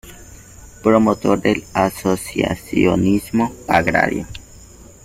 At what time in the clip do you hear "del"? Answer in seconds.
1.41-1.63